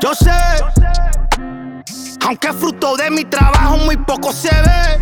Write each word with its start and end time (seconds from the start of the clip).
Yo 0.00 0.14
sé, 0.14 0.30
aunque 2.26 2.52
fruto 2.54 2.96
de 2.96 3.10
mi 3.10 3.22
trabajo 3.24 3.76
muy 3.76 3.98
poco 3.98 4.32
se 4.32 4.48
ve. 4.48 4.98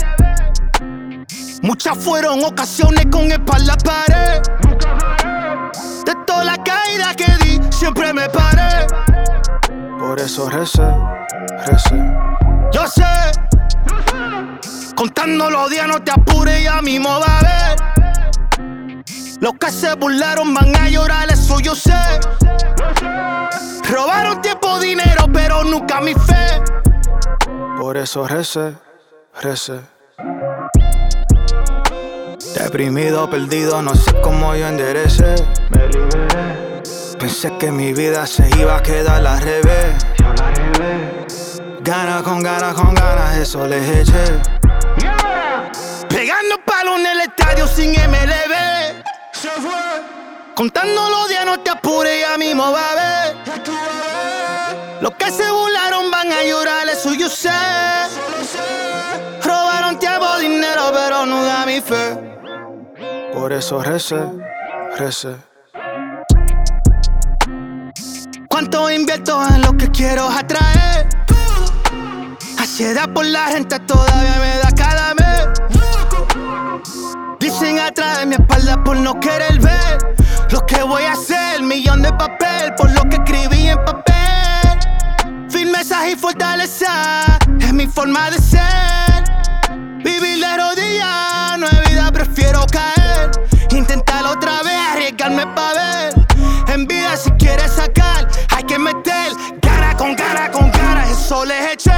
Muchas 1.62 1.96
fueron 1.96 2.42
ocasiones 2.44 3.06
con 3.10 3.30
espalda 3.30 3.76
pared. 3.84 4.42
De 6.04 6.14
toda 6.26 6.44
la 6.44 6.56
caída 6.56 7.14
que 7.14 7.26
di, 7.44 7.60
siempre 7.70 8.12
me 8.12 8.28
paré. 8.28 8.88
Por 10.00 10.18
eso 10.18 10.48
recé, 10.50 10.82
recé. 11.64 12.02
Yo 12.72 12.86
sé, 12.88 13.04
contando 14.96 15.48
los 15.48 15.70
días 15.70 15.86
no 15.86 16.02
te 16.02 16.10
apures, 16.10 16.64
ya 16.64 16.82
mismo 16.82 17.08
va 17.08 17.38
a 17.38 17.42
ver. 17.42 17.87
Los 19.40 19.54
que 19.54 19.70
se 19.70 19.94
burlaron 19.94 20.52
van 20.52 20.74
a 20.74 20.88
llorar, 20.88 21.30
eso 21.30 21.60
yo 21.60 21.74
sé. 21.74 21.92
Robaron 23.88 24.42
tiempo, 24.42 24.80
dinero, 24.80 25.26
pero 25.32 25.62
nunca 25.62 26.00
mi 26.00 26.14
fe. 26.14 26.62
Por 27.78 27.96
eso 27.96 28.26
recé, 28.26 28.74
recé. 29.40 29.80
Deprimido, 32.54 33.30
perdido, 33.30 33.80
no 33.80 33.94
sé 33.94 34.12
cómo 34.20 34.56
yo 34.56 34.66
enderecé. 34.66 35.36
Me 35.70 35.86
liberé, 35.88 36.82
Pensé 37.18 37.56
que 37.58 37.70
mi 37.70 37.92
vida 37.92 38.26
se 38.26 38.48
iba 38.58 38.76
a 38.76 38.82
quedar 38.82 39.24
al 39.24 39.40
revés. 39.40 40.04
Gana 41.82 42.22
con 42.22 42.42
ganas, 42.42 42.74
con 42.74 42.92
ganas, 42.94 43.36
eso 43.36 43.66
les 43.66 43.88
eché. 43.88 44.67
Contando 50.58 51.08
los 51.08 51.28
días, 51.28 51.46
no 51.46 51.60
te 51.60 51.70
apures, 51.70 52.20
ya 52.20 52.36
mismo 52.36 52.72
va 52.72 52.90
a 52.90 52.94
ver. 52.96 53.36
Los 55.00 55.12
que 55.12 55.30
se 55.30 55.48
burlaron 55.48 56.10
van 56.10 56.32
a 56.32 56.42
llorar, 56.42 56.88
eso 56.88 57.14
yo 57.14 57.28
sé. 57.28 57.48
Robaron 59.40 60.00
tiempo, 60.00 60.26
dinero, 60.40 60.90
pero 60.92 61.26
nunca 61.26 61.64
mi 61.64 61.80
fe. 61.80 62.40
Por 63.32 63.52
eso 63.52 63.80
recé, 63.84 64.18
recé. 64.96 65.36
¿Cuánto 68.48 68.90
invierto 68.90 69.40
en 69.54 69.62
lo 69.62 69.76
que 69.76 69.88
quiero 69.92 70.28
atraer? 70.28 71.08
Ansiedad 72.58 73.08
por 73.10 73.26
la 73.26 73.46
gente 73.46 73.78
todavía 73.78 74.34
me 74.40 74.58
da 74.58 74.72
cada 74.74 75.14
mes. 75.14 75.46
Dicen 77.38 77.78
atrás 77.78 78.26
mi 78.26 78.34
espalda 78.34 78.82
por 78.82 78.96
no 78.96 79.20
querer 79.20 79.60
ver 79.60 80.18
lo 80.50 80.64
que 80.66 80.82
voy 80.82 81.02
a 81.04 81.12
hacer. 81.12 81.62
Millón 81.62 82.02
de 82.02 82.12
papel 82.12 82.74
por 82.76 82.90
lo 82.90 83.02
que 83.08 83.16
escribí 83.16 83.68
en 83.68 83.84
papel. 83.84 84.78
Firmeza 85.48 86.08
y 86.08 86.16
fortaleza 86.16 87.38
es 87.60 87.72
mi 87.72 87.86
forma 87.86 88.30
de 88.30 88.38
ser. 88.38 89.24
Vivir 90.04 90.44
de 90.44 90.56
rodillas 90.56 91.58
no 91.58 91.66
es 91.66 91.90
vida, 91.90 92.10
prefiero 92.12 92.64
caer. 92.70 93.30
Intentar 93.70 94.24
otra 94.26 94.62
vez, 94.62 94.78
arriesgarme 94.92 95.46
pa' 95.48 95.72
ver. 95.74 96.26
En 96.68 96.86
vida, 96.86 97.16
si 97.16 97.30
quieres 97.32 97.72
sacar, 97.72 98.28
hay 98.54 98.62
que 98.64 98.78
meter 98.78 99.32
cara 99.60 99.96
con 99.96 100.14
cara 100.14 100.50
con 100.50 100.70
cara. 100.70 101.04
Eso 101.10 101.44
les 101.44 101.72
eché. 101.72 101.92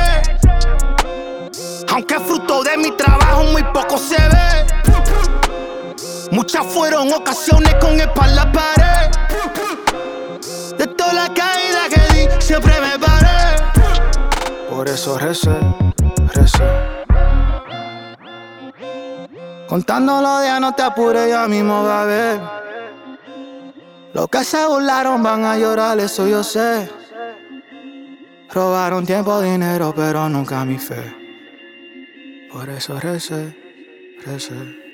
Aunque 1.93 2.19
fruto 2.21 2.63
de 2.63 2.77
mi 2.77 2.91
trabajo 2.97 3.45
muy 3.45 3.63
poco 3.65 3.99
se 3.99 4.17
ve. 4.17 4.80
Muchas 6.53 6.67
fueron 6.75 7.13
ocasiones 7.13 7.73
con 7.77 8.01
espalda 8.01 8.51
pared. 8.51 9.09
De 10.77 10.85
toda 10.89 11.13
la 11.13 11.29
caída 11.33 11.89
que 11.89 12.01
di, 12.13 12.43
siempre 12.43 12.73
me 12.81 12.99
paré. 12.99 13.55
Por 14.69 14.89
eso 14.89 15.17
recé, 15.17 15.57
recé. 16.35 16.65
Contando 19.69 20.21
los 20.21 20.43
días, 20.43 20.61
no 20.61 20.75
te 20.75 20.83
apures, 20.83 21.29
ya 21.29 21.47
mismo 21.47 21.85
va 21.85 22.03
a 22.03 22.05
ver. 22.07 22.41
Los 24.13 24.27
que 24.27 24.43
se 24.43 24.67
burlaron 24.67 25.23
van 25.23 25.45
a 25.45 25.57
llorar, 25.57 26.01
eso 26.01 26.27
yo 26.27 26.43
sé. 26.43 26.91
Robaron 28.53 29.07
tiempo, 29.07 29.41
dinero, 29.41 29.95
pero 29.95 30.29
nunca 30.29 30.65
mi 30.65 30.79
fe. 30.79 31.17
Por 32.51 32.69
eso 32.71 32.99
recé, 32.99 33.57
recé. 34.27 34.90